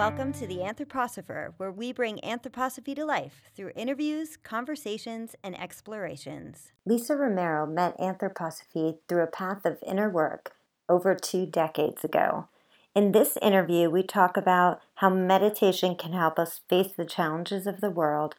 [0.00, 6.72] Welcome to The Anthroposopher, where we bring anthroposophy to life through interviews, conversations, and explorations.
[6.86, 10.52] Lisa Romero met anthroposophy through a path of inner work
[10.88, 12.48] over two decades ago.
[12.94, 17.82] In this interview, we talk about how meditation can help us face the challenges of
[17.82, 18.36] the world,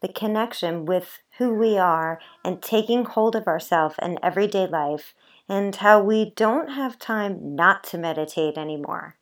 [0.00, 5.12] the connection with who we are, and taking hold of ourselves in everyday life,
[5.46, 9.16] and how we don't have time not to meditate anymore.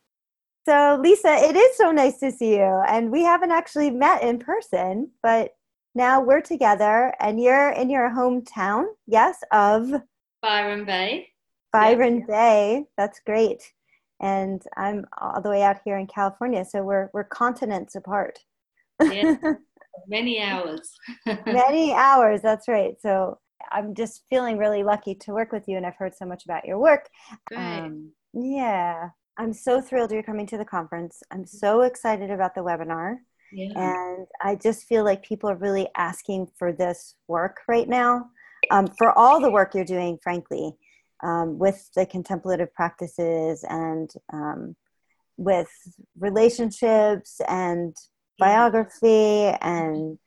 [0.67, 2.83] So, Lisa, it is so nice to see you.
[2.87, 5.53] And we haven't actually met in person, but
[5.95, 9.91] now we're together and you're in your hometown, yes, of
[10.43, 11.29] Byron Bay.
[11.73, 12.27] Byron yeah.
[12.27, 12.85] Bay.
[12.97, 13.73] That's great.
[14.21, 18.39] And I'm all the way out here in California, so we're we're continents apart.
[19.03, 19.37] Yeah.
[20.09, 20.93] Many hours.
[21.47, 22.95] Many hours, that's right.
[23.01, 23.39] So
[23.73, 26.65] I'm just feeling really lucky to work with you and I've heard so much about
[26.65, 27.09] your work.
[27.55, 29.11] Um, yeah.
[29.39, 31.23] I'm so thrilled you're coming to the conference.
[31.31, 33.17] I'm so excited about the webinar.
[33.53, 33.73] Yeah.
[33.77, 38.27] And I just feel like people are really asking for this work right now,
[38.71, 40.73] um, for all the work you're doing, frankly,
[41.23, 44.77] um, with the contemplative practices and um,
[45.37, 45.71] with
[46.19, 47.97] relationships and
[48.39, 50.19] biography and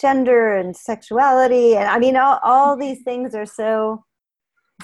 [0.00, 1.76] gender and sexuality.
[1.76, 4.04] And I mean, all, all these things are so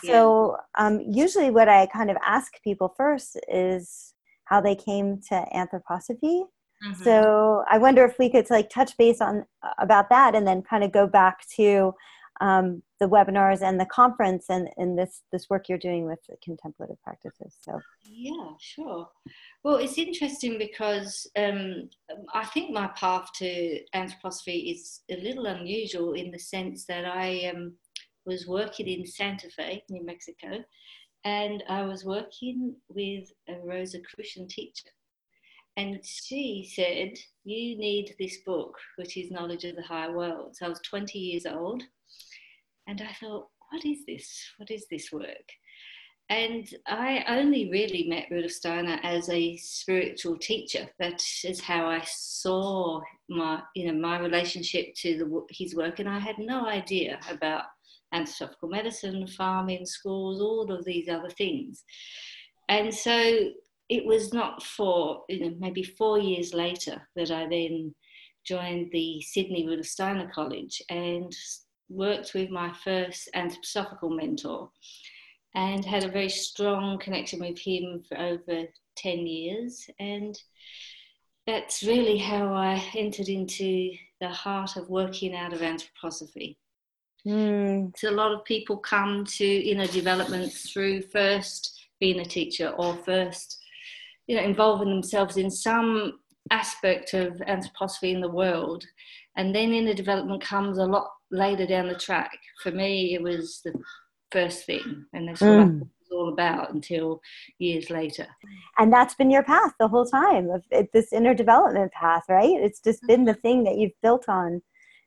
[0.03, 5.45] so um, usually, what I kind of ask people first is how they came to
[5.55, 6.45] anthroposophy.
[6.85, 7.03] Mm-hmm.
[7.03, 10.63] So I wonder if we could like touch base on uh, about that, and then
[10.63, 11.93] kind of go back to
[12.41, 16.97] um, the webinars and the conference, and, and this this work you're doing with contemplative
[17.03, 17.57] practices.
[17.61, 19.09] So yeah, sure.
[19.65, 21.91] Well, it's interesting because um,
[22.33, 27.53] I think my path to anthroposophy is a little unusual in the sense that I
[27.55, 27.75] um,
[28.29, 30.63] was working in Santa Fe, New Mexico,
[31.25, 34.91] and I was working with a Rosicrucian teacher.
[35.77, 40.57] And she said, You need this book, which is Knowledge of the Higher World.
[40.57, 41.83] So I was 20 years old.
[42.87, 44.29] And I thought, What is this?
[44.59, 45.49] What is this work?
[46.31, 50.87] And I only really met Rudolf Steiner as a spiritual teacher.
[50.99, 53.01] That is how I saw
[53.31, 57.65] my, you know, my relationship to the, his work, and I had no idea about
[58.15, 61.85] anthroposophical medicine, farming, schools, all of these other things.
[62.69, 63.51] And so
[63.89, 67.95] it was not for you know, maybe four years later that I then
[68.45, 71.33] joined the Sydney Rudolf Steiner College and
[71.89, 74.71] worked with my first anthroposophical mentor
[75.55, 78.65] and had a very strong connection with him for over
[78.97, 79.89] 10 years.
[79.99, 80.39] And
[81.47, 86.57] that's really how I entered into the heart of working out of anthroposophy.
[87.29, 87.93] Mm.
[87.97, 92.97] So a lot of people come to inner development through first being a teacher or
[93.05, 93.59] first,
[94.27, 98.85] you know, involving themselves in some aspect of anthroposophy in the world.
[99.37, 102.31] And then inner development comes a lot later down the track.
[102.63, 103.75] For me, it was the
[104.33, 105.81] first thing, and that's what mm.
[105.81, 107.21] was all about until
[107.59, 108.27] years later.
[108.79, 112.51] And that's been your path the whole time of this inner development path, right?
[112.51, 114.63] It's just been the thing that you've built on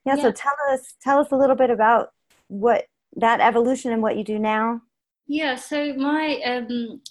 [0.06, 2.10] yeah, yeah, so tell us tell us a little bit about
[2.48, 2.86] what
[3.16, 4.82] that evolution and what you do now.
[5.28, 7.02] Yeah, so my um,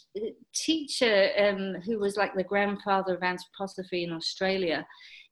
[0.54, 4.86] teacher, um, who was like the grandfather of anthroposophy in Australia,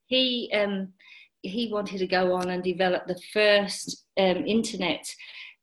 [0.05, 0.93] he um,
[1.41, 5.05] he wanted to go on and develop the first um, internet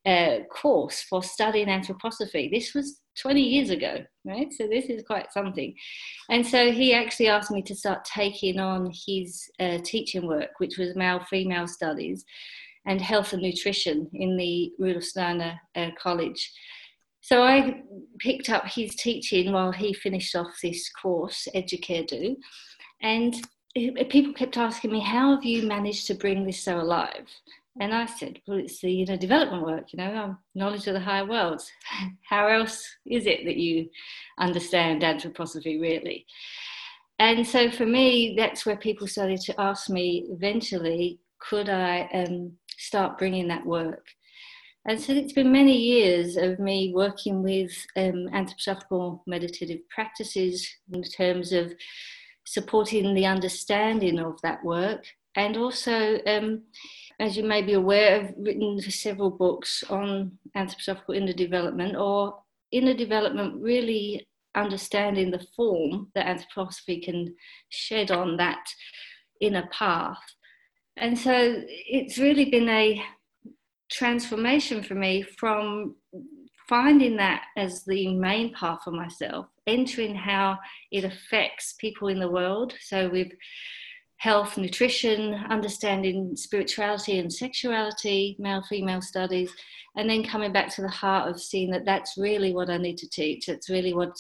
[0.07, 2.51] uh, course for studying anthroposophy.
[2.51, 4.53] This was 20 years ago, right?
[4.53, 5.75] So this is quite something.
[6.31, 10.79] And so he actually asked me to start taking on his uh, teaching work, which
[10.79, 12.25] was male female studies
[12.87, 16.53] and health and nutrition in the Rudolf uh, College.
[17.21, 17.83] So I
[18.21, 22.37] picked up his teaching while he finished off this course, Educare Do,
[23.03, 23.35] and
[24.09, 27.29] people kept asking me, "How have you managed to bring this so alive?"
[27.81, 31.01] And I said, well, it's the you know development work, you know, knowledge of the
[31.01, 31.71] higher worlds.
[32.29, 33.89] How else is it that you
[34.39, 36.27] understand anthroposophy really?
[37.19, 42.53] And so for me, that's where people started to ask me eventually, could I um,
[42.77, 44.07] start bringing that work?
[44.89, 51.03] And so it's been many years of me working with um, anthroposophical meditative practices in
[51.03, 51.73] terms of
[52.45, 56.63] supporting the understanding of that work and also um,
[57.19, 62.39] as you may be aware, I've written several books on anthroposophical inner development or
[62.73, 67.35] inner development really understanding the form that anthroposophy can
[67.69, 68.65] shed on that
[69.41, 70.19] inner path.
[70.97, 73.03] And so it's really been a
[73.91, 75.97] transformation for me from
[76.69, 80.59] finding that as the main path for myself, entering how
[80.91, 82.75] it affects people in the world.
[82.81, 83.29] So, with
[84.19, 89.53] health, nutrition, understanding spirituality and sexuality, male female studies,
[89.97, 92.97] and then coming back to the heart of seeing that that's really what I need
[92.99, 93.49] to teach.
[93.49, 94.15] It's really what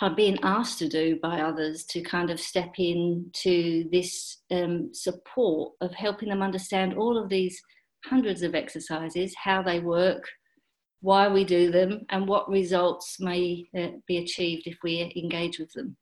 [0.00, 4.90] I'm being asked to do by others to kind of step in to this um,
[4.92, 7.60] support of helping them understand all of these
[8.04, 10.28] hundreds of exercises, how they work,
[11.00, 15.72] why we do them, and what results may uh, be achieved if we engage with
[15.72, 15.96] them.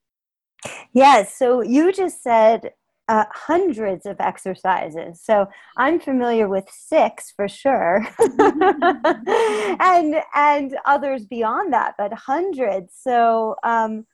[0.92, 2.72] Yes, so you just said
[3.08, 5.20] uh, hundreds of exercises.
[5.22, 8.06] So I'm familiar with six for sure,
[8.38, 12.94] and and others beyond that, but hundreds.
[13.00, 14.06] So um,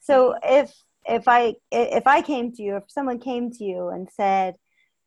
[0.00, 0.74] so if
[1.06, 4.56] if I if I came to you, if someone came to you and said,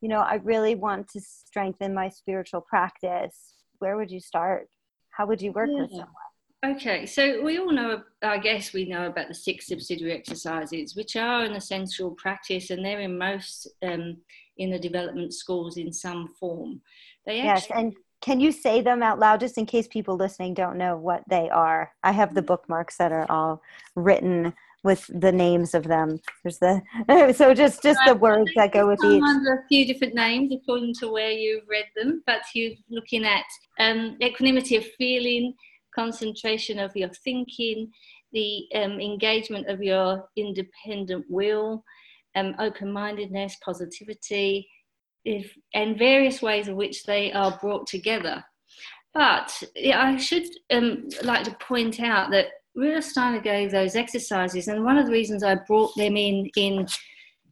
[0.02, 4.70] you know, I really want to strengthen my spiritual practice, where would you start?
[5.10, 5.82] How would you work yeah.
[5.82, 6.33] with someone?
[6.64, 11.18] Okay, so we all know, I guess we know about the six subsidiary exercises, which
[11.18, 14.18] are an essential practice and they're in most um,
[14.58, 16.80] in the development schools in some form.
[17.26, 20.78] They yes, and can you say them out loud just in case people listening don't
[20.78, 21.92] know what they are?
[22.02, 23.62] I have the bookmarks that are all
[23.96, 26.22] written with the names of them.
[26.44, 26.82] There's the
[27.36, 29.22] so just just the words that go with each.
[29.22, 33.44] Under a few different names according to where you've read them, but you're looking at
[33.80, 35.54] um, equanimity of feeling
[35.96, 37.92] concentration of your thinking,
[38.32, 41.84] the um, engagement of your independent will,
[42.36, 44.68] um, open mindedness, positivity,
[45.26, 48.44] if, and various ways in which they are brought together.
[49.14, 49.64] But
[49.94, 54.98] I should um, like to point out that Rudolf Steiner gave those exercises, and one
[54.98, 56.88] of the reasons I brought them in in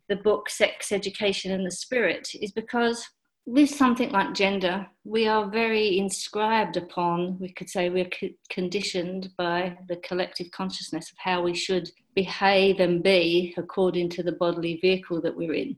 [0.09, 3.07] the book Sex Education and the Spirit is because
[3.45, 8.09] with something like gender, we are very inscribed upon, we could say we're
[8.49, 14.33] conditioned by the collective consciousness of how we should behave and be according to the
[14.33, 15.75] bodily vehicle that we're in.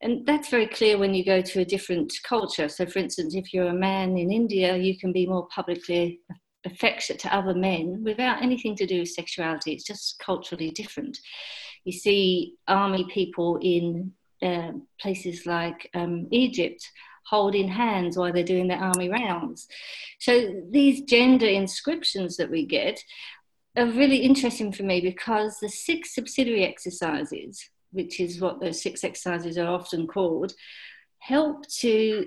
[0.00, 2.68] And that's very clear when you go to a different culture.
[2.68, 6.20] So, for instance, if you're a man in India, you can be more publicly
[6.66, 9.72] affectionate to other men without anything to do with sexuality.
[9.72, 11.18] It's just culturally different.
[11.84, 14.12] You see army people in
[14.44, 16.90] uh, places like um, Egypt
[17.26, 19.66] holding hands while they're doing their army rounds.
[20.18, 23.02] So these gender inscriptions that we get
[23.76, 29.02] are really interesting for me because the six subsidiary exercises, which is what those six
[29.04, 30.52] exercises are often called,
[31.18, 32.26] help to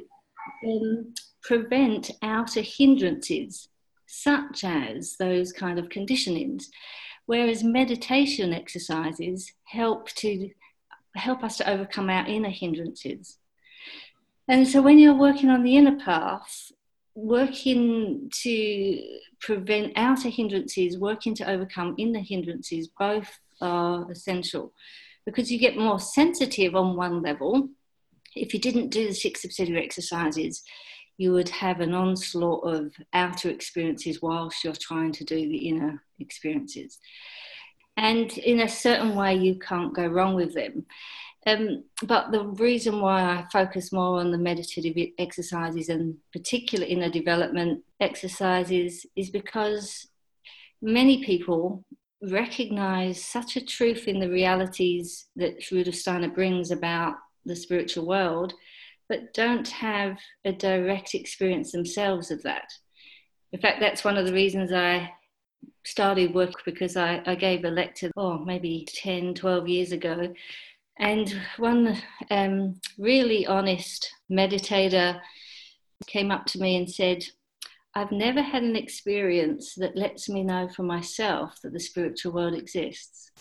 [0.66, 1.13] um,
[1.44, 3.70] prevent outer hindrances,
[4.08, 6.66] such as those kind of conditionings.
[7.28, 10.50] Whereas meditation exercises help to
[11.15, 13.38] help us to overcome our inner hindrances.
[14.48, 16.71] And so when you're working on the inner path,
[17.15, 24.71] working to prevent outer hindrances, working to overcome inner hindrances, both are essential
[25.25, 27.69] because you get more sensitive on one level.
[28.36, 30.63] If you didn't do the six subsidiary exercises,
[31.18, 36.03] you would have an onslaught of outer experiences whilst you're trying to do the inner
[36.19, 37.00] experiences.
[37.98, 40.86] And in a certain way, you can't go wrong with them.
[41.48, 47.10] Um, but the reason why I focus more on the meditative exercises and particularly inner
[47.10, 50.08] development exercises is because
[50.82, 51.86] many people
[52.22, 58.54] recognize such a truth in the realities that Rudolf Steiner brings about the spiritual world,
[59.08, 62.70] but don't have a direct experience themselves of that.
[63.54, 65.12] In fact, that's one of the reasons I
[65.86, 70.34] started work because I, I gave a lecture, oh, maybe 10, 12 years ago
[71.00, 71.98] and one
[72.32, 75.20] um, really honest meditator
[76.08, 77.24] came up to me and said,
[77.94, 82.54] I've never had an experience that lets me know for myself that the spiritual world
[82.56, 83.32] exists.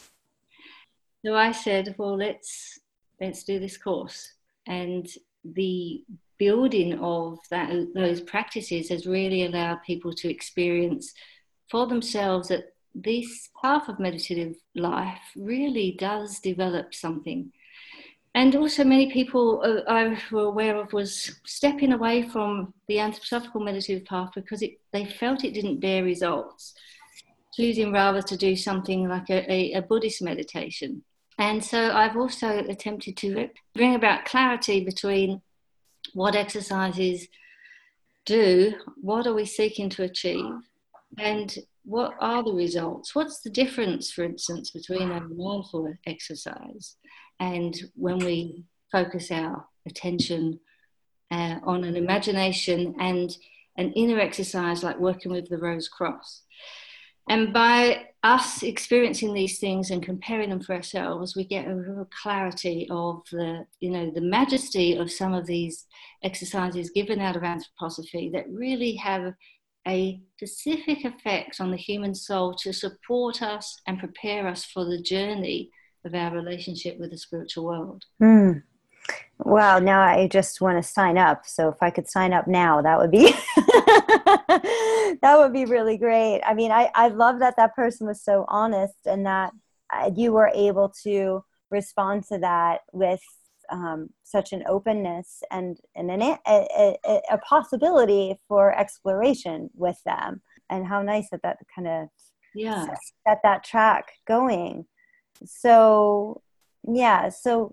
[1.24, 2.78] So I said, well, let's
[3.20, 4.32] let's do this course.
[4.66, 5.06] And
[5.44, 6.04] the
[6.38, 11.12] building of that those practices has really allowed people to experience
[11.70, 17.52] for themselves that this path of meditative life really does develop something.
[18.34, 23.64] And also, many people uh, I were aware of was stepping away from the anthroposophical
[23.64, 26.74] meditative path because it, they felt it didn't bear results,
[27.54, 31.02] choosing rather to do something like a, a, a Buddhist meditation.
[31.38, 35.40] And so, I've also attempted to bring about clarity between
[36.12, 37.28] what exercises
[38.26, 40.52] do, what are we seeking to achieve,
[41.18, 43.14] and what are the results?
[43.14, 46.96] What's the difference, for instance, between a mindful exercise
[47.38, 50.58] and when we focus our attention
[51.30, 53.36] uh, on an imagination and
[53.76, 56.42] an inner exercise like working with the Rose Cross.
[57.28, 62.08] And by us experiencing these things and comparing them for ourselves, we get a real
[62.22, 65.86] clarity of the, you know, the majesty of some of these
[66.22, 69.34] exercises given out of anthroposophy that really have
[69.86, 75.00] a specific effect on the human soul to support us and prepare us for the
[75.00, 75.70] journey
[76.04, 78.04] of our relationship with the spiritual world.
[78.22, 78.62] Mm.
[79.38, 81.46] Wow, now I just want to sign up.
[81.46, 83.32] So if I could sign up now, that would be
[85.20, 86.40] that would be really great.
[86.44, 89.52] I mean, I I love that that person was so honest and that
[89.92, 93.20] uh, you were able to respond to that with
[93.70, 100.42] um, such an openness and, and an, a, a, a, possibility for exploration with them.
[100.70, 102.08] And how nice that that kind of
[102.54, 102.86] yeah.
[103.26, 104.86] set that track going.
[105.44, 106.42] So
[106.86, 107.72] yeah so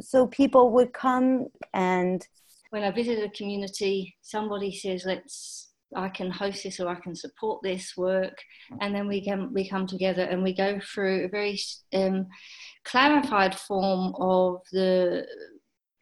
[0.00, 2.26] so people would come and
[2.70, 7.16] when i visit a community somebody says let's I can host this or I can
[7.16, 8.38] support this work,
[8.80, 11.58] and then we can we come together and we go through a very
[11.92, 12.28] um,
[12.90, 15.26] clarified form of the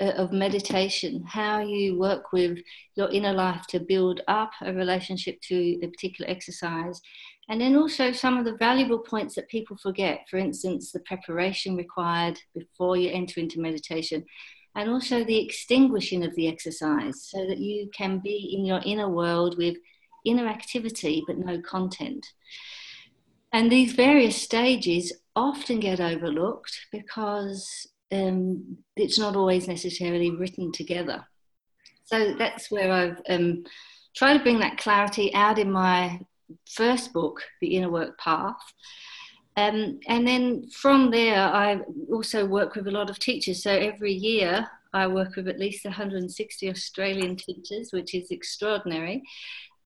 [0.00, 2.59] uh, of meditation, how you work with
[2.95, 7.00] your inner life to build up a relationship to the particular exercise,
[7.49, 10.25] and then also some of the valuable points that people forget.
[10.30, 14.25] For instance, the preparation required before you enter into meditation,
[14.76, 19.09] and also the extinguishing of the exercise so that you can be in your inner
[19.09, 19.76] world with
[20.25, 22.25] inner activity but no content.
[23.52, 31.25] And these various stages often get overlooked because um, it's not always necessarily written together.
[32.04, 33.64] So that's where I've um,
[34.16, 36.21] tried to bring that clarity out in my
[36.66, 38.57] first book, The Inner Work Path.
[39.57, 41.80] Um, and then from there, I
[42.11, 43.62] also work with a lot of teachers.
[43.62, 49.23] So every year, I work with at least 160 Australian teachers, which is extraordinary.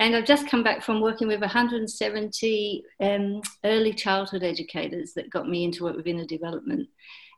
[0.02, 5.48] And I've just come back from working with 170 um, early childhood educators that got
[5.48, 6.88] me into work with inner development.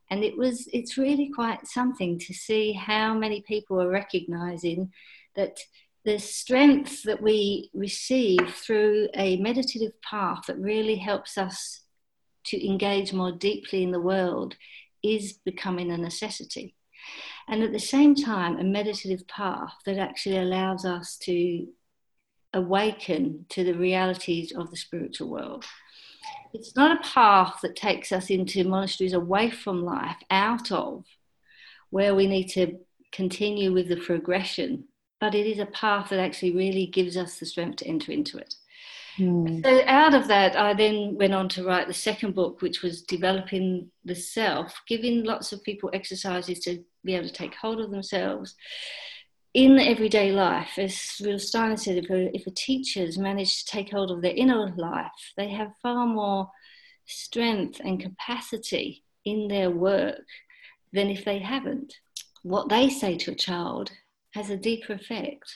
[0.08, 4.90] And it was, it's really quite something to see how many people are recognizing
[5.36, 5.58] that
[6.06, 11.82] the strength that we receive through a meditative path that really helps us
[12.44, 14.54] to engage more deeply in the world
[15.02, 16.74] is becoming a necessity.
[17.46, 21.66] And at the same time, a meditative path that actually allows us to
[22.54, 25.64] awaken to the realities of the spiritual world.
[26.54, 31.04] It's not a path that takes us into monasteries away from life, out of
[31.90, 32.78] where we need to
[33.12, 34.84] continue with the progression,
[35.20, 38.38] but it is a path that actually really gives us the strength to enter into
[38.38, 38.54] it.
[39.18, 39.64] Mm.
[39.64, 43.02] So out of that, I then went on to write the second book, which was
[43.02, 47.90] developing the self, giving lots of people exercises to be able to take hold of
[47.90, 48.54] themselves
[49.54, 50.78] in everyday life.
[50.78, 54.34] As Rudolf Steiner said, if a, if a teacher's managed to take hold of their
[54.34, 56.50] inner life, they have far more
[57.06, 60.26] strength and capacity in their work
[60.92, 61.94] than if they haven't.
[62.42, 63.92] What they say to a child
[64.32, 65.54] has a deeper effect.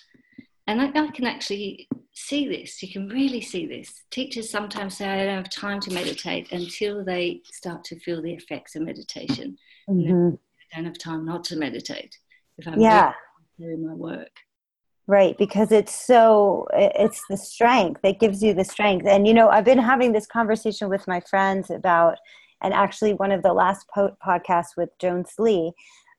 [0.67, 2.83] And I, I can actually see this.
[2.83, 4.05] You can really see this.
[4.11, 8.35] Teachers sometimes say, I don't have time to meditate until they start to feel the
[8.35, 9.57] effects of meditation.
[9.89, 10.37] Mm-hmm.
[10.73, 12.17] I don't have time not to meditate.
[12.59, 13.13] If I'm yeah.
[13.59, 14.31] Doing my work.
[15.07, 18.01] Right, because it's so, it's the strength.
[18.05, 19.07] It gives you the strength.
[19.07, 22.19] And, you know, I've been having this conversation with my friends about,
[22.61, 25.73] and actually one of the last po- podcasts with Joan Sleigh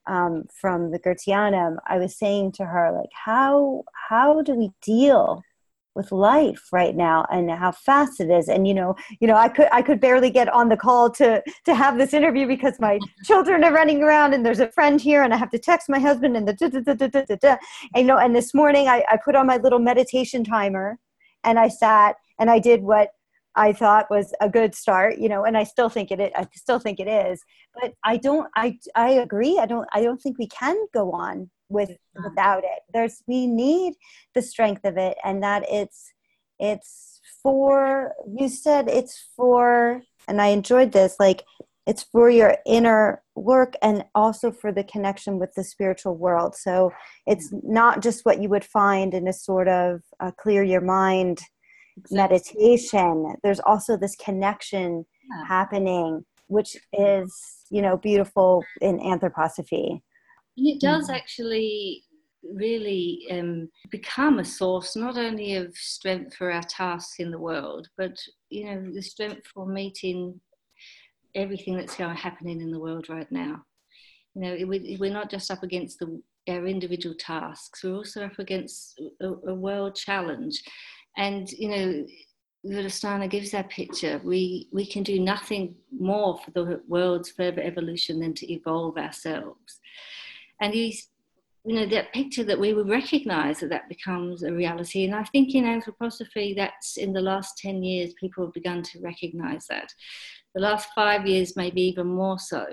[0.07, 5.43] um, from the Goetheanum, I was saying to her, like, how how do we deal
[5.95, 9.49] with life right now and how fast it is and you know you know i
[9.49, 12.99] could i could barely get on the call to to have this interview because my
[13.23, 15.99] children are running around and there's a friend here and i have to text my
[15.99, 17.55] husband and the da, da, da, da, da, da.
[17.95, 20.99] and you know and this morning I, I put on my little meditation timer
[21.43, 23.09] and i sat and i did what
[23.55, 26.31] I thought was a good start, you know, and I still think it.
[26.35, 27.43] I still think it is,
[27.73, 28.47] but I don't.
[28.55, 29.57] I I agree.
[29.59, 29.87] I don't.
[29.91, 31.91] I don't think we can go on with
[32.23, 32.79] without it.
[32.93, 33.93] There's we need
[34.35, 36.11] the strength of it, and that it's
[36.59, 38.13] it's for.
[38.27, 41.15] You said it's for, and I enjoyed this.
[41.19, 41.43] Like
[41.87, 46.55] it's for your inner work and also for the connection with the spiritual world.
[46.55, 46.91] So
[47.25, 51.41] it's not just what you would find in a sort of uh, clear your mind
[51.99, 52.17] exactly.
[52.17, 55.45] meditation there's also this connection yeah.
[55.45, 60.01] happening which is you know beautiful in anthroposophy
[60.59, 62.03] and it does mm actually
[62.41, 67.89] really um, become a source not only of strength for our tasks in the world
[67.97, 68.17] but
[68.49, 70.39] you know the strength for meeting
[71.35, 73.61] everything that's going happening in the world right now
[74.35, 78.39] you know it, we're not just up against the our individual tasks we're also up
[78.39, 80.61] against a, a world challenge.
[81.17, 82.05] And, you know,
[82.63, 84.21] Rudolf Steiner gives that picture.
[84.23, 89.79] We, we can do nothing more for the world's further evolution than to evolve ourselves.
[90.61, 91.09] And he's,
[91.65, 95.05] you know, that picture that we would recognize that that becomes a reality.
[95.05, 99.01] And I think in anthroposophy, that's in the last 10 years, people have begun to
[99.01, 99.93] recognize that.
[100.55, 102.65] The last five years, maybe even more so.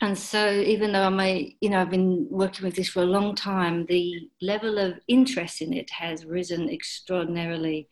[0.00, 3.06] And so, even though I may, you know, I've been working with this for a
[3.06, 7.88] long time, the level of interest in it has risen extraordinarily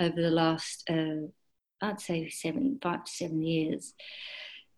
[0.00, 1.28] over the last, uh,
[1.82, 3.94] I'd say, seven, five to seven years.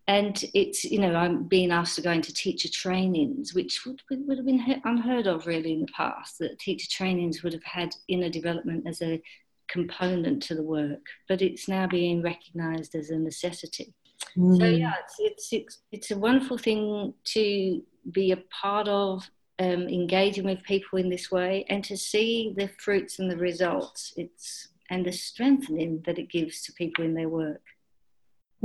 [0.09, 4.39] And it's, you know, I'm being asked to go into teacher trainings, which would, would
[4.39, 8.29] have been unheard of really in the past, that teacher trainings would have had inner
[8.29, 9.21] development as a
[9.69, 13.95] component to the work, but it's now being recognized as a necessity.
[14.37, 14.59] Mm.
[14.59, 17.83] So, yeah, it's, it's, it's, it's, a wonderful thing to
[18.13, 22.71] be a part of um, engaging with people in this way and to see the
[22.79, 24.13] fruits and the results.
[24.17, 27.63] It's and the strengthening that it gives to people in their work.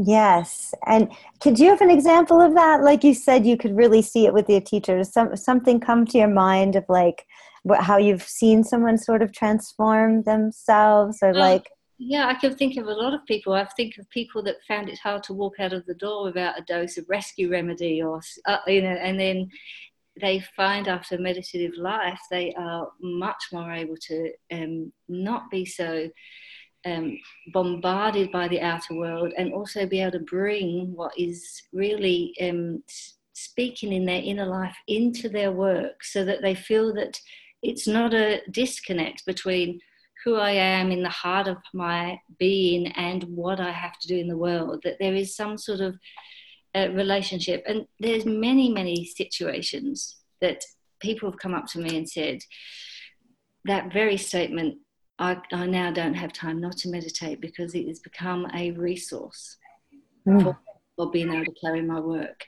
[0.03, 0.73] Yes.
[0.87, 2.83] And could you have an example of that?
[2.83, 5.11] Like you said, you could really see it with your teachers.
[5.11, 7.27] Some, something come to your mind of like
[7.63, 11.69] what, how you've seen someone sort of transform themselves or like.
[11.99, 13.53] Yeah, I can think of a lot of people.
[13.53, 16.57] I think of people that found it hard to walk out of the door without
[16.57, 19.51] a dose of rescue remedy, or uh, you know, and then
[20.19, 26.09] they find after meditative life they are much more able to um, not be so
[26.85, 27.17] um,
[27.53, 32.83] bombarded by the outer world and also be able to bring what is really um,
[33.33, 37.19] speaking in their inner life into their work so that they feel that
[37.61, 39.79] it's not a disconnect between
[40.23, 44.17] who I am in the heart of my being and what I have to do
[44.17, 45.97] in the world, that there is some sort of
[46.75, 47.63] uh, relationship.
[47.67, 50.63] And there's many, many situations that
[50.99, 52.39] people have come up to me and said,
[53.65, 54.77] that very statement,
[55.21, 59.57] I, I now don't have time not to meditate because it has become a resource
[60.27, 60.41] mm.
[60.41, 60.57] for,
[60.95, 62.43] for being able to carry my work.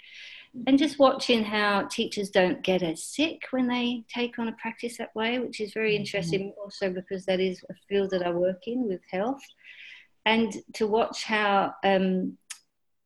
[0.65, 4.97] And just watching how teachers don't get as sick when they take on a practice
[4.97, 6.01] that way, which is very mm-hmm.
[6.01, 9.41] interesting also because that is a field that I work in with health.
[10.25, 12.37] And to watch how um,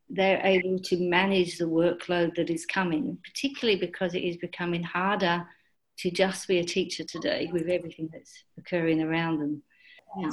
[0.10, 5.45] they're able to manage the workload that is coming, particularly because it is becoming harder
[5.99, 9.63] to just be a teacher today with everything that's occurring around them.
[10.19, 10.31] Yeah.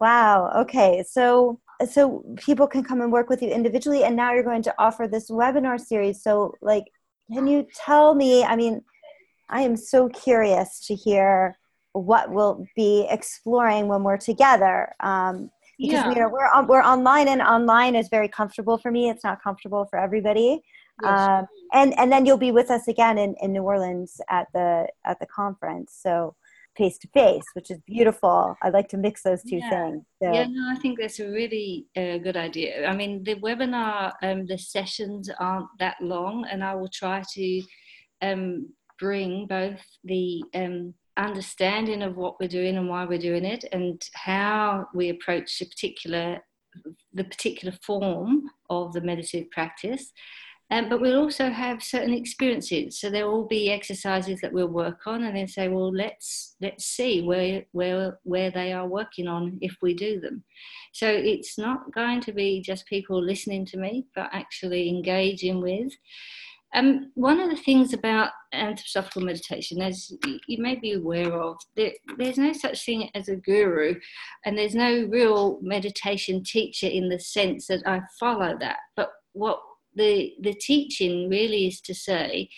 [0.00, 0.50] Wow.
[0.62, 1.04] Okay.
[1.08, 4.74] So so people can come and work with you individually and now you're going to
[4.78, 6.22] offer this webinar series.
[6.22, 6.84] So like
[7.32, 8.82] can you tell me, I mean,
[9.48, 11.56] I am so curious to hear
[11.92, 14.92] what we'll be exploring when we're together.
[15.00, 16.08] Um, because yeah.
[16.08, 19.42] you know we're on, we're online and online is very comfortable for me it's not
[19.42, 20.62] comfortable for everybody
[21.02, 21.20] yes.
[21.20, 24.86] um, and and then you'll be with us again in, in new orleans at the
[25.04, 26.34] at the conference so
[26.76, 29.70] face to face which is beautiful i like to mix those two yeah.
[29.70, 30.32] things so.
[30.32, 34.46] yeah no i think that's a really uh, good idea i mean the webinar um,
[34.46, 37.62] the sessions aren't that long and i will try to
[38.22, 43.64] um, bring both the um, understanding of what we're doing and why we're doing it
[43.72, 46.40] and how we approach a particular
[47.12, 50.12] the particular form of the meditative practice
[50.70, 52.98] um, but we'll also have certain experiences.
[52.98, 56.86] So there will be exercises that we'll work on and then say well let's let's
[56.86, 60.42] see where where where they are working on if we do them.
[60.92, 65.92] So it's not going to be just people listening to me but actually engaging with.
[66.74, 70.12] Um, one of the things about anthroposophical meditation, as
[70.48, 73.94] you may be aware of, there, there's no such thing as a guru,
[74.44, 78.78] and there's no real meditation teacher in the sense that I follow that.
[78.96, 79.60] But what
[79.96, 82.48] the the teaching really is to say,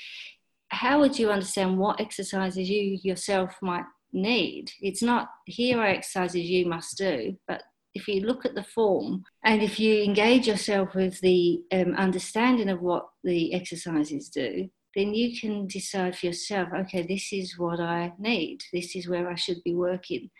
[0.68, 4.70] how would you understand what exercises you yourself might need?
[4.81, 7.62] It's not here are exercises you must do, but
[7.94, 12.68] if you look at the form and if you engage yourself with the um, understanding
[12.68, 17.81] of what the exercises do, then you can decide for yourself, okay, this is what
[17.81, 20.31] I need, this is where I should be working.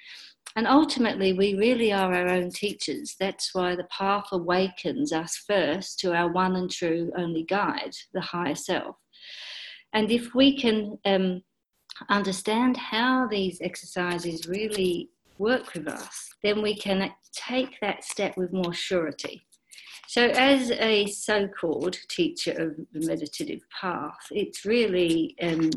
[0.57, 3.14] And ultimately, we really are our own teachers.
[3.21, 8.23] That's why the path awakens us first to our one and true only guide, the
[8.23, 8.97] higher self.
[9.92, 11.42] And if we can um,
[12.09, 18.53] understand how these exercises really work with us, then we can take that step with
[18.53, 19.47] more surety.
[20.09, 25.71] So, as a so called teacher of the meditative path, it's really um,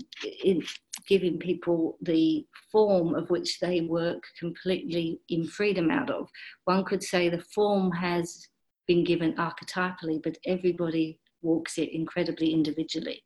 [0.44, 0.64] in
[1.08, 6.30] giving people the form of which they work completely in freedom out of.
[6.66, 8.48] One could say the form has
[8.88, 13.24] been given archetypally, but everybody walks it incredibly individually.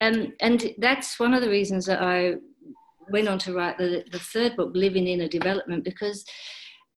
[0.00, 2.34] Um, and that's one of the reasons that I
[3.10, 6.24] went on to write the, the third book, Living Inner Development, because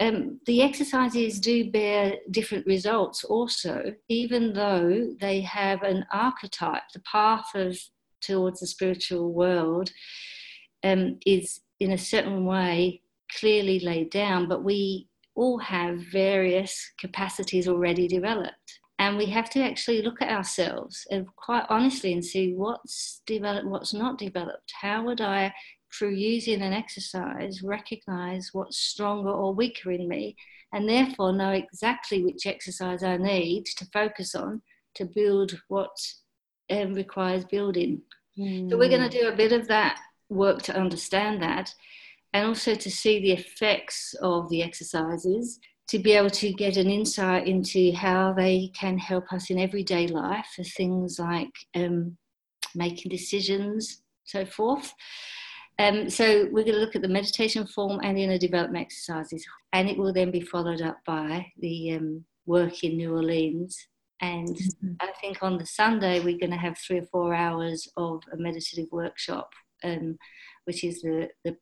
[0.01, 7.01] um, the exercises do bear different results also, even though they have an archetype, the
[7.01, 7.77] path of
[8.21, 9.91] towards the spiritual world
[10.83, 13.01] um, is in a certain way
[13.39, 18.79] clearly laid down, but we all have various capacities already developed.
[18.97, 23.67] And we have to actually look at ourselves and quite honestly and see what's developed,
[23.67, 24.73] what's not developed.
[24.81, 25.53] How would I,
[25.97, 30.35] through using an exercise, recognize what's stronger or weaker in me,
[30.73, 34.61] and therefore know exactly which exercise I need to focus on
[34.95, 35.95] to build what
[36.69, 38.01] um, requires building.
[38.37, 38.69] Mm.
[38.69, 39.25] So we're going to hmm.
[39.25, 41.73] do a bit of that work to understand that
[42.33, 46.87] and also to see the effects of the exercises to be able to get an
[46.87, 52.15] insight into how they can help us in everyday life for things like um,
[52.75, 54.93] making decisions so forth
[55.79, 59.89] um, so we're going to look at the meditation form and inner development exercises and
[59.89, 63.87] it will then be followed up by the um, work in new orleans
[64.21, 64.93] and mm-hmm.
[64.99, 68.37] I think on the Sunday, we're going to have three or four hours of a
[68.37, 69.51] meditative workshop,
[69.83, 70.17] um,
[70.65, 71.55] which is the, the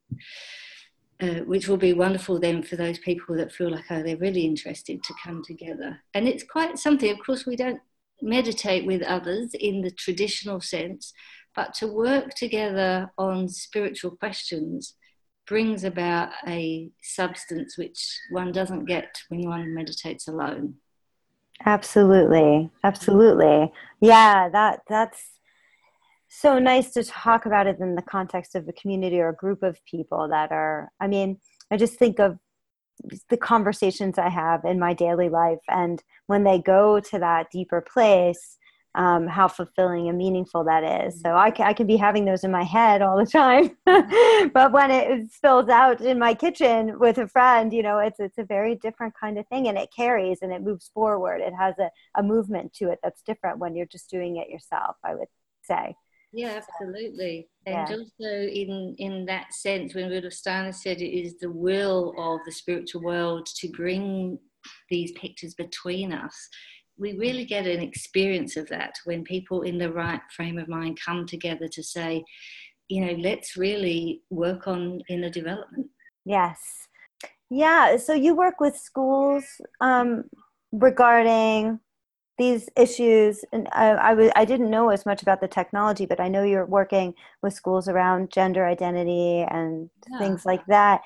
[1.19, 4.45] uh, which will be wonderful then for those people that feel like oh they're really
[4.45, 7.79] interested to come together and it's quite something of course we don't
[8.21, 11.13] meditate with others in the traditional sense
[11.55, 14.93] but to work together on spiritual questions
[15.47, 20.75] brings about a substance which one doesn't get when one meditates alone
[21.65, 22.69] Absolutely.
[22.83, 23.71] Absolutely.
[23.99, 25.31] Yeah, that that's
[26.29, 29.63] so nice to talk about it in the context of a community or a group
[29.63, 31.39] of people that are I mean,
[31.71, 32.37] I just think of
[33.29, 37.81] the conversations I have in my daily life and when they go to that deeper
[37.81, 38.57] place
[38.97, 41.21] um, how fulfilling and meaningful that is.
[41.21, 43.77] So I can, I can be having those in my head all the time,
[44.53, 48.39] but when it spills out in my kitchen with a friend, you know, it's it's
[48.39, 51.41] a very different kind of thing, and it carries and it moves forward.
[51.41, 54.95] It has a, a movement to it that's different when you're just doing it yourself.
[55.03, 55.29] I would
[55.61, 55.95] say.
[56.33, 57.49] Yeah, absolutely.
[57.65, 57.95] And yeah.
[57.95, 62.51] also in in that sense, when Rudolf Steiner said it is the will of the
[62.51, 64.39] spiritual world to bring
[64.89, 66.49] these pictures between us
[66.97, 70.99] we really get an experience of that when people in the right frame of mind
[71.03, 72.23] come together to say,
[72.87, 75.87] you know, let's really work on inner development.
[76.25, 76.59] Yes.
[77.49, 77.97] Yeah.
[77.97, 79.45] So you work with schools
[79.81, 80.25] um,
[80.71, 81.79] regarding
[82.37, 86.19] these issues, and I, I, w- I didn't know as much about the technology, but
[86.19, 90.19] I know you're working with schools around gender identity and yeah.
[90.19, 91.01] things like that.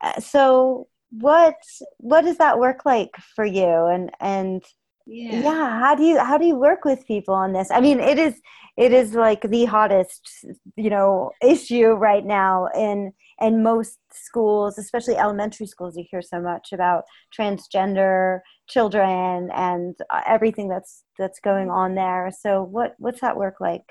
[0.00, 1.54] Uh, so what
[1.98, 3.86] what does that work like for you?
[3.86, 4.64] And and
[5.06, 5.40] yeah.
[5.42, 7.70] yeah how do you how do you work with people on this?
[7.70, 8.40] I mean it is
[8.76, 15.16] it is like the hottest you know issue right now in in most schools especially
[15.16, 17.04] elementary schools you hear so much about
[17.36, 22.30] transgender children and uh, everything that's that's going on there.
[22.40, 23.84] So what what's that work like?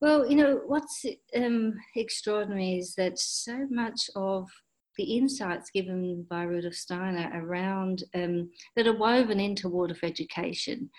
[0.00, 4.48] Well you know what's um, extraordinary is that so much of
[4.96, 10.90] the insights given by Rudolf Steiner around um, that are woven into Waldorf education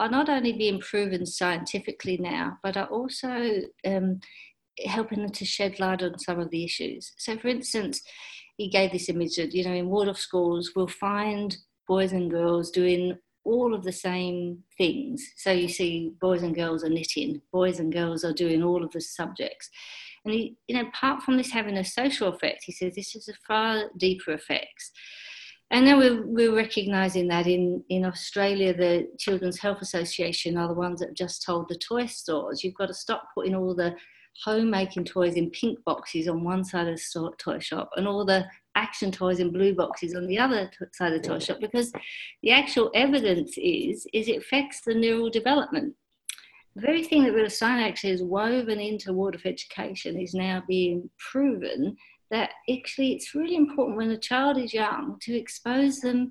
[0.00, 4.20] are not only being proven scientifically now, but are also um,
[4.86, 7.12] helping to shed light on some of the issues.
[7.18, 8.02] So, for instance,
[8.56, 12.70] he gave this image that, you know, in Waldorf schools, we'll find boys and girls
[12.70, 15.24] doing all of the same things.
[15.36, 18.92] So, you see, boys and girls are knitting, boys and girls are doing all of
[18.92, 19.68] the subjects.
[20.28, 23.28] And he, you know, apart from this having a social effect, he says this has
[23.28, 24.92] a far deeper effects.
[25.70, 30.74] And then we're, we're recognising that in, in Australia, the Children's Health Association are the
[30.74, 33.94] ones that have just told the toy stores, you've got to stop putting all the
[34.44, 38.44] homemaking toys in pink boxes on one side of the toy shop and all the
[38.76, 41.90] action toys in blue boxes on the other side of the toy shop because
[42.42, 45.92] the actual evidence is is it affects the neural development
[46.74, 51.96] the very thing that Steiner actually is woven into Waldorf education is now being proven
[52.30, 56.30] that actually it's really important when a child is young to expose them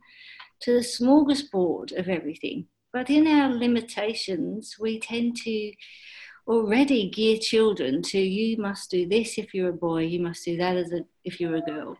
[0.61, 2.67] to the smorgasbord of everything.
[2.93, 5.71] But in our limitations, we tend to
[6.47, 10.55] already gear children to you must do this if you're a boy, you must do
[10.57, 11.97] that as a, if you're a girl.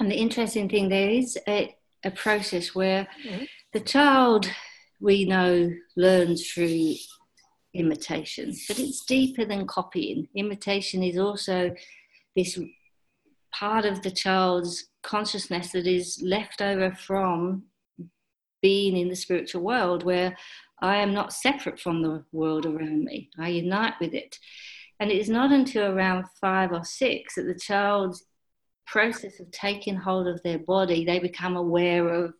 [0.00, 3.44] And the interesting thing there is a, a process where mm-hmm.
[3.72, 4.50] the child
[5.00, 6.94] we know learns through
[7.76, 10.28] imitation, but it's deeper than copying.
[10.34, 11.74] Imitation is also
[12.34, 12.58] this
[13.52, 17.64] part of the child's consciousness that is left over from
[18.60, 20.36] being in the spiritual world where
[20.80, 23.30] I am not separate from the world around me.
[23.38, 24.38] I unite with it.
[24.98, 28.24] And it is not until around five or six that the child's
[28.86, 32.34] process of taking hold of their body, they become aware of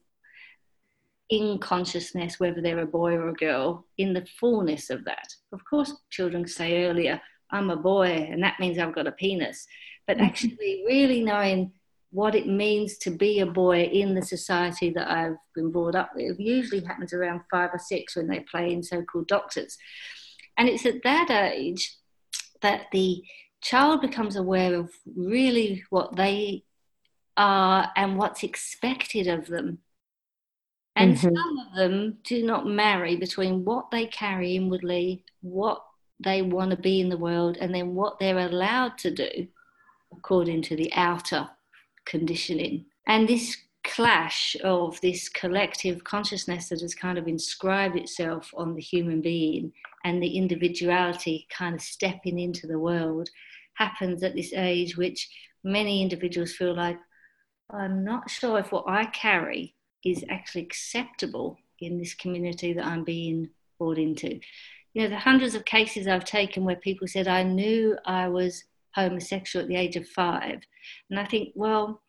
[1.30, 5.28] in consciousness, whether they're a boy or a girl, in the fullness of that.
[5.52, 9.66] Of course, children say earlier, I'm a boy, and that means I've got a penis.
[10.06, 10.26] But mm-hmm.
[10.26, 11.72] actually, really knowing
[12.10, 16.12] what it means to be a boy in the society that I've been brought up
[16.14, 19.76] with usually happens around five or six when they play in so called doctors.
[20.56, 21.96] And it's at that age
[22.62, 23.22] that the
[23.60, 26.64] child becomes aware of really what they
[27.36, 29.78] are and what's expected of them.
[30.96, 31.28] And mm-hmm.
[31.28, 35.84] some of them do not marry between what they carry inwardly, what
[36.24, 39.46] they want to be in the world, and then what they're allowed to do
[40.12, 41.48] according to the outer
[42.06, 42.86] conditioning.
[43.06, 48.80] And this clash of this collective consciousness that has kind of inscribed itself on the
[48.80, 49.72] human being
[50.04, 53.28] and the individuality kind of stepping into the world
[53.74, 55.28] happens at this age, which
[55.62, 56.98] many individuals feel like,
[57.70, 59.75] I'm not sure if what I carry
[60.06, 64.40] is actually acceptable in this community that I'm being brought into.
[64.94, 68.64] You know, the hundreds of cases I've taken where people said, I knew I was
[68.94, 70.60] homosexual at the age of five.
[71.10, 72.00] And I think, well,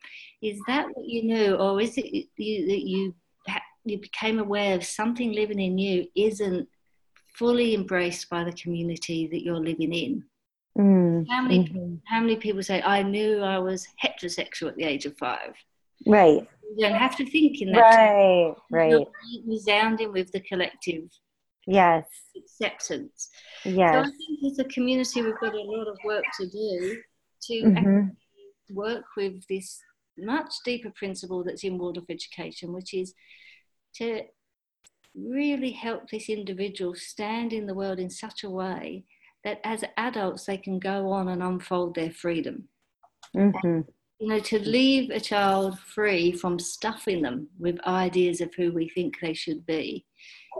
[0.41, 3.13] is that what you knew, or is it you, that you
[3.89, 6.67] you became aware of something living in you isn't
[7.37, 10.23] fully embraced by the community that you're living in?
[10.77, 11.25] Mm.
[11.29, 11.95] How many mm-hmm.
[12.05, 15.55] how many people say I knew I was heterosexual at the age of five?
[16.05, 16.47] Right.
[16.75, 17.79] You don't have to think in that.
[17.79, 18.53] Right.
[18.69, 19.07] Right.
[19.45, 21.09] Resounding with the collective.
[21.65, 22.05] Yes.
[22.35, 23.29] Acceptance.
[23.65, 23.93] Yes.
[23.93, 26.97] So I think as a community, we've got a lot of work to do
[27.43, 28.75] to mm-hmm.
[28.75, 29.79] work with this
[30.17, 33.13] much deeper principle that's in Waldorf education, which is
[33.95, 34.21] to
[35.15, 39.03] really help this individual stand in the world in such a way
[39.43, 42.67] that as adults they can go on and unfold their freedom.
[43.35, 43.81] Mm-hmm.
[44.19, 48.89] You know, to leave a child free from stuffing them with ideas of who we
[48.89, 50.05] think they should be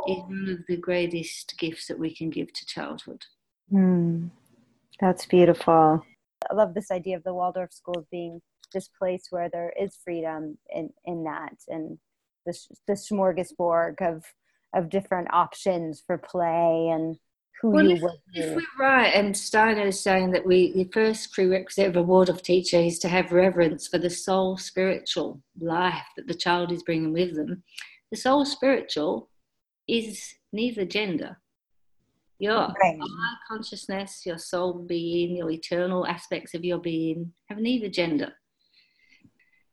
[0.07, 3.25] is one of the greatest gifts that we can give to childhood.
[3.73, 4.29] Mm,
[4.99, 6.03] that's beautiful.
[6.49, 8.41] I love this idea of the Waldorf schools being
[8.73, 11.97] this place where there is freedom in, in that and
[12.45, 14.23] the, the smorgasbord of,
[14.75, 17.17] of different options for play and
[17.61, 21.33] who well, you if, if we're right, and Steiner is saying that we the first
[21.33, 26.27] prerequisite of a Waldorf teacher is to have reverence for the soul spiritual life that
[26.27, 27.63] the child is bringing with them.
[28.11, 29.29] The soul spiritual
[29.87, 31.37] is neither gender.
[32.39, 32.99] Your right.
[33.47, 38.33] consciousness, your soul being, your eternal aspects of your being have neither gender.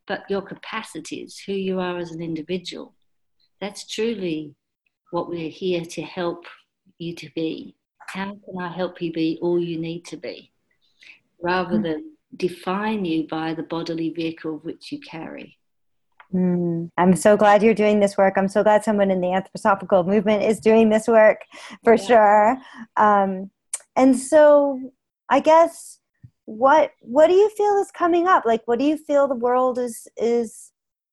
[0.07, 2.95] But your capacities, who you are as an individual,
[3.61, 4.55] that's truly
[5.11, 6.45] what we're here to help
[6.99, 7.77] you to be.
[7.99, 10.53] How can I help you be all you need to be?
[11.43, 11.83] Rather mm.
[11.83, 15.59] than define you by the bodily vehicle which you carry.
[16.33, 16.91] Mm.
[16.97, 18.35] I'm so glad you're doing this work.
[18.37, 21.43] I'm so glad someone in the anthroposophical movement is doing this work
[21.85, 22.05] for yeah.
[22.05, 22.57] sure.
[22.97, 23.51] Um,
[23.97, 24.93] and so,
[25.29, 26.01] I guess
[26.47, 28.45] what what do you feel is coming up?
[28.45, 30.73] Like, what do you feel the world is is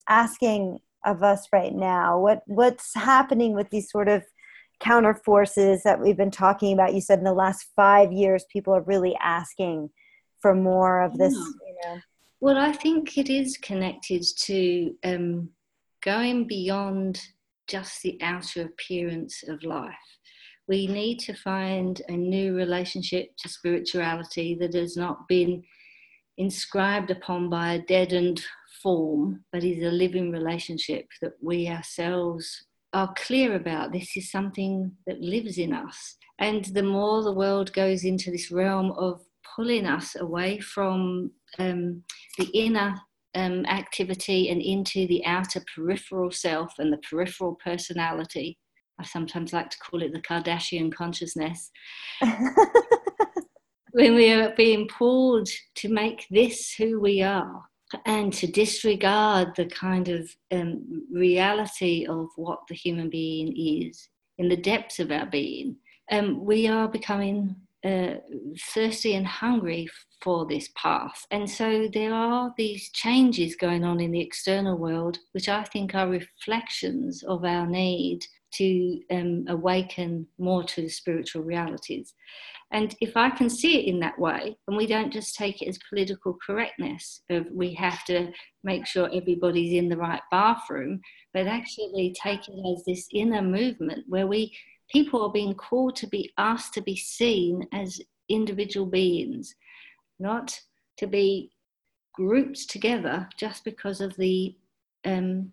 [0.10, 2.20] asking of us right now?
[2.20, 4.24] What what's happening with these sort of
[4.82, 6.94] counter forces that we've been talking about?
[6.94, 9.89] You said in the last five years, people are really asking
[10.39, 11.34] for more of this.
[11.34, 11.39] Yeah.
[11.39, 12.02] You know,
[12.39, 15.50] well, I think it is connected to um,
[16.04, 17.22] going beyond
[17.67, 19.94] just the outer appearance of life.
[20.67, 25.63] We need to find a new relationship to spirituality that has not been
[26.38, 28.44] inscribed upon by a deadened
[28.82, 33.92] form, but is a living relationship that we ourselves are clear about.
[33.92, 36.18] This is something that lives in us.
[36.40, 39.22] And the more the world goes into this realm of
[39.56, 42.04] pulling us away from um,
[42.38, 42.96] the inner
[43.36, 48.58] um, activity and into the outer peripheral self and the peripheral personality.
[49.00, 51.72] I sometimes like to call it the Kardashian consciousness.
[53.92, 57.62] when we are being pulled to make this who we are
[58.06, 64.50] and to disregard the kind of um, reality of what the human being is in
[64.50, 65.76] the depths of our being,
[66.12, 68.16] um, we are becoming uh,
[68.74, 69.88] thirsty and hungry
[70.22, 71.26] for this path.
[71.32, 75.96] And so there are these changes going on in the external world, which I think
[75.96, 82.14] are reflections of our need to um, awaken more to the spiritual realities.
[82.74, 85.68] And if I can see it in that way, and we don't just take it
[85.68, 88.32] as political correctness of we have to
[88.64, 91.02] make sure everybody's in the right bathroom,
[91.34, 94.56] but actually take it as this inner movement where we
[94.90, 99.54] people are being called to be asked to be seen as individual beings,
[100.20, 100.58] not
[100.98, 101.52] to be
[102.14, 104.56] grouped together just because of the
[105.06, 105.52] um,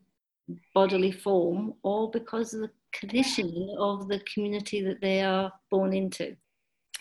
[0.74, 6.36] bodily form or because of the conditioning of the community that they are born into.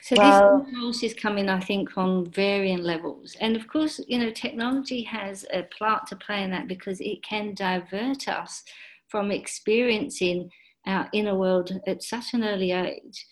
[0.07, 3.35] So well, this impulse is coming, I think, on varying levels.
[3.41, 7.21] And of course, you know, technology has a part to play in that because it
[7.23, 8.63] can divert us
[9.09, 10.49] from experiencing
[10.85, 13.25] our inner world at such an early age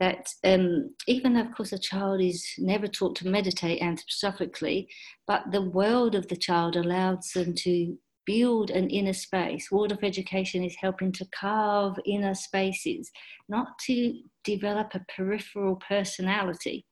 [0.00, 4.86] that um, even of course a child is never taught to meditate anthroposophically,
[5.26, 7.94] but the world of the child allows them to
[8.26, 9.70] build an inner space.
[9.70, 13.10] Waldorf education is helping to carve inner spaces,
[13.48, 16.84] not to develop a peripheral personality.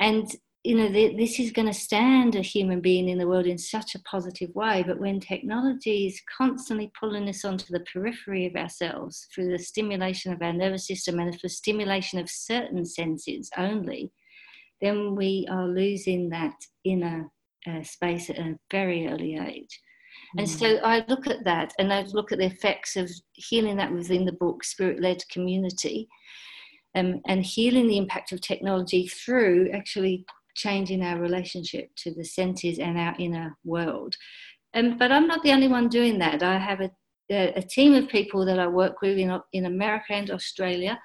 [0.00, 0.30] And
[0.66, 3.94] you know, this is going to stand a human being in the world in such
[3.94, 4.82] a positive way.
[4.84, 10.32] But when technology is constantly pulling us onto the periphery of ourselves through the stimulation
[10.32, 14.10] of our nervous system and for stimulation of certain senses only,
[14.80, 17.30] then we are losing that inner
[17.68, 19.80] uh, space at a very early age.
[20.38, 20.80] And so mm.
[20.82, 24.32] I look at that and I look at the effects of healing that within the
[24.32, 26.08] book, Spirit Led Community,
[26.94, 32.78] um, and healing the impact of technology through actually changing our relationship to the senses
[32.78, 34.14] and our inner world.
[34.74, 36.42] Um, but I'm not the only one doing that.
[36.42, 36.90] I have a,
[37.30, 40.98] a, a team of people that I work with in, in America and Australia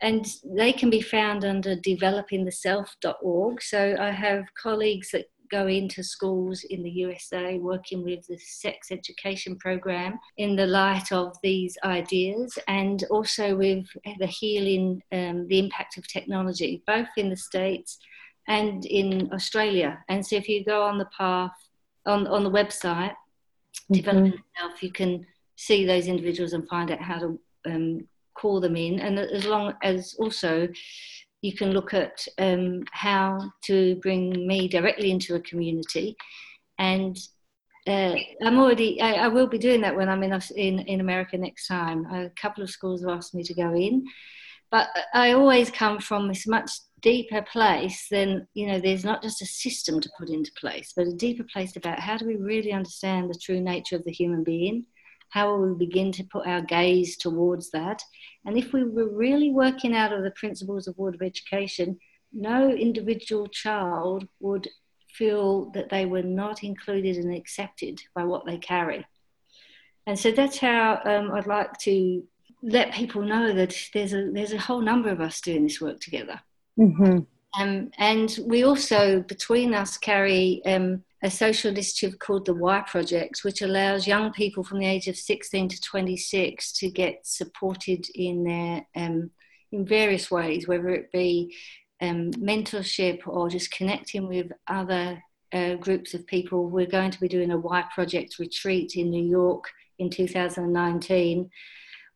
[0.00, 3.62] and they can be found under developingtheself.org.
[3.62, 8.90] So I have colleagues that go into schools in the USA working with the sex
[8.90, 13.86] education program in the light of these ideas and also with
[14.18, 17.98] the healing, um, the impact of technology, both in the States
[18.46, 20.02] and in Australia.
[20.08, 21.52] And so if you go on the path,
[22.06, 23.14] on, on the website,
[23.92, 24.26] mm-hmm.
[24.26, 29.00] Yourself, you can see those individuals and find out how to um, call them in.
[29.00, 30.68] And as long as also
[31.40, 36.16] you can look at um, how to bring me directly into a community.
[36.78, 37.16] And
[37.86, 41.38] uh, I'm already, I, I, will be doing that when I'm in, in, in America
[41.38, 42.04] next time.
[42.06, 44.04] A couple of schools have asked me to go in.
[44.70, 46.70] But I always come from this much
[47.00, 51.06] deeper place than, you know, there's not just a system to put into place, but
[51.06, 54.44] a deeper place about how do we really understand the true nature of the human
[54.44, 54.84] being
[55.30, 58.02] how will we begin to put our gaze towards that?
[58.44, 61.98] And if we were really working out of the principles of Waldorf education,
[62.32, 64.68] no individual child would
[65.12, 69.06] feel that they were not included and accepted by what they carry.
[70.06, 72.22] And so that's how um, I'd like to
[72.62, 76.00] let people know that there's a there's a whole number of us doing this work
[76.00, 76.40] together.
[76.78, 77.18] Mm-hmm.
[77.60, 83.40] Um, and we also, between us, carry um, a social initiative called the Y Project,
[83.42, 88.44] which allows young people from the age of 16 to 26 to get supported in
[88.44, 89.30] their um,
[89.72, 91.54] in various ways, whether it be
[92.00, 96.68] um, mentorship or just connecting with other uh, groups of people.
[96.68, 101.50] We're going to be doing a Y Project retreat in New York in 2019,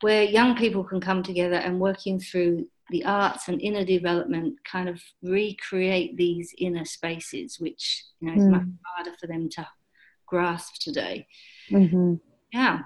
[0.01, 4.89] where young people can come together and working through the arts and inner development kind
[4.89, 8.51] of recreate these inner spaces, which you know is mm.
[8.51, 9.67] much harder for them to
[10.27, 11.27] grasp today.
[11.71, 12.15] Mm-hmm.
[12.53, 12.83] Yeah.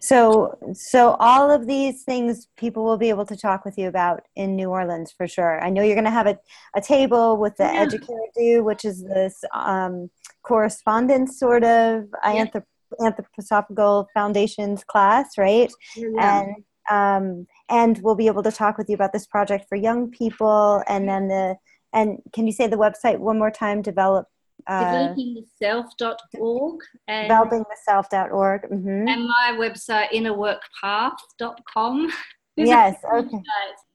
[0.00, 4.22] So, so all of these things people will be able to talk with you about
[4.34, 5.62] in New Orleans for sure.
[5.62, 6.36] I know you're going to have a,
[6.74, 7.82] a table with the yeah.
[7.82, 10.10] Educator Do, which is this um,
[10.42, 12.44] correspondence sort of yeah.
[12.44, 12.64] anthrop-
[12.98, 15.72] anthroposophical foundations class, right?
[15.96, 16.40] Yeah.
[16.40, 20.10] And um, and we'll be able to talk with you about this project for young
[20.10, 21.56] people and then the
[21.94, 23.82] and can you say the website one more time?
[23.82, 24.26] Develop
[24.66, 29.08] uh, developingtheself.org and developingtheself.org mm-hmm.
[29.08, 32.12] and my website innerworkpath.com
[32.56, 33.42] yes okay.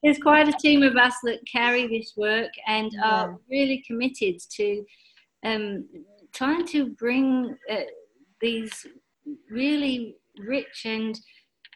[0.03, 3.03] there's quite a team of us that carry this work and yeah.
[3.03, 4.83] are really committed to
[5.45, 5.87] um,
[6.33, 7.83] trying to bring uh,
[8.41, 8.85] these
[9.49, 11.17] really rich and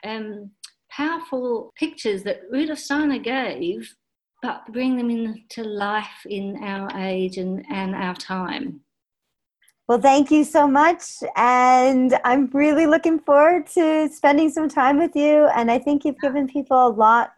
[0.04, 0.52] um,
[0.96, 3.94] powerful pictures that Rudolf Steiner gave,
[4.42, 8.82] but bring them into life in our age and, and our time.
[9.88, 11.04] Well, thank you so much.
[11.36, 15.48] And I'm really looking forward to spending some time with you.
[15.56, 17.34] And I think you've given people a lot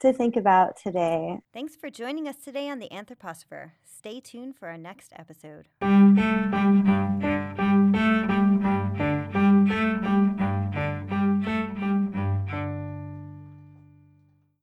[0.00, 1.38] to think about today.
[1.52, 3.70] Thanks for joining us today on The Anthroposopher.
[3.84, 5.68] Stay tuned for our next episode.